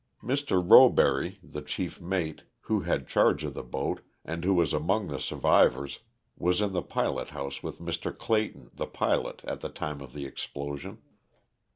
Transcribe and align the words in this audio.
Mr. 0.23 0.59
Roberry, 0.67 1.37
the 1.43 1.61
chief 1.61 2.01
mate, 2.01 2.41
who 2.61 2.79
had 2.79 3.07
charge 3.07 3.43
of 3.43 3.53
the 3.53 3.61
boat, 3.61 4.01
and 4.25 4.43
who 4.43 4.55
was 4.55 4.73
among 4.73 5.05
the 5.05 5.19
survivors, 5.19 5.99
was 6.35 6.59
in 6.59 6.73
the 6.73 6.81
pilot 6.81 7.29
house 7.29 7.61
with 7.61 7.77
Mr. 7.77 8.11
Claton, 8.11 8.71
the 8.73 8.87
pilot, 8.87 9.41
at 9.43 9.61
the 9.61 9.69
time 9.69 10.01
of 10.01 10.13
the 10.13 10.25
explosion. 10.25 10.97